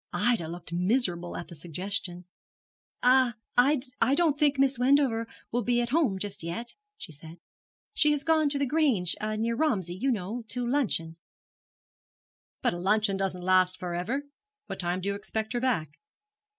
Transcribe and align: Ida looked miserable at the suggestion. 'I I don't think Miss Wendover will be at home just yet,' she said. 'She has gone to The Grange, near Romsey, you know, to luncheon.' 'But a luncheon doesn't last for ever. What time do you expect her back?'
Ida 0.13 0.47
looked 0.47 0.73
miserable 0.73 1.37
at 1.37 1.47
the 1.47 1.53
suggestion. 1.53 2.25
'I 3.03 3.33
I 4.01 4.15
don't 4.15 4.35
think 4.39 4.57
Miss 4.57 4.79
Wendover 4.79 5.27
will 5.51 5.61
be 5.61 5.79
at 5.79 5.89
home 5.89 6.17
just 6.17 6.41
yet,' 6.41 6.73
she 6.97 7.11
said. 7.11 7.35
'She 7.93 8.09
has 8.09 8.23
gone 8.23 8.49
to 8.49 8.57
The 8.57 8.65
Grange, 8.65 9.15
near 9.21 9.55
Romsey, 9.55 9.93
you 9.93 10.09
know, 10.09 10.43
to 10.47 10.67
luncheon.' 10.67 11.17
'But 12.63 12.73
a 12.73 12.79
luncheon 12.79 13.15
doesn't 13.17 13.43
last 13.43 13.77
for 13.77 13.93
ever. 13.93 14.23
What 14.65 14.79
time 14.79 15.01
do 15.01 15.09
you 15.09 15.13
expect 15.13 15.53
her 15.53 15.59
back?' 15.61 15.99